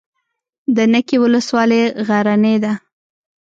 د 0.75 0.77
نکې 0.91 1.17
ولسوالۍ 1.23 1.81
غرنۍ 2.07 2.55
ده 2.63 2.73